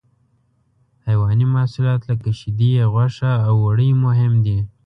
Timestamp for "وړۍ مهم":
3.65-4.33